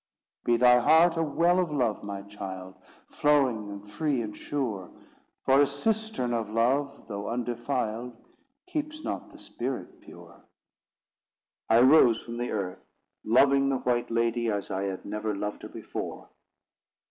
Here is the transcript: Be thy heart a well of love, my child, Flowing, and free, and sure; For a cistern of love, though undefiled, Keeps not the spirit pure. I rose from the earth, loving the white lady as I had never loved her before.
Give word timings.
Be 0.43 0.57
thy 0.57 0.79
heart 0.79 1.15
a 1.15 1.21
well 1.21 1.59
of 1.59 1.71
love, 1.71 2.01
my 2.03 2.23
child, 2.23 2.73
Flowing, 3.11 3.69
and 3.69 3.87
free, 3.87 4.19
and 4.23 4.35
sure; 4.35 4.89
For 5.45 5.61
a 5.61 5.67
cistern 5.67 6.33
of 6.33 6.49
love, 6.49 7.05
though 7.07 7.29
undefiled, 7.29 8.17
Keeps 8.65 9.03
not 9.03 9.31
the 9.31 9.37
spirit 9.37 10.01
pure. 10.01 10.43
I 11.69 11.81
rose 11.81 12.19
from 12.23 12.37
the 12.39 12.49
earth, 12.49 12.83
loving 13.23 13.69
the 13.69 13.77
white 13.77 14.09
lady 14.09 14.49
as 14.49 14.71
I 14.71 14.85
had 14.85 15.05
never 15.05 15.35
loved 15.35 15.61
her 15.61 15.69
before. 15.69 16.29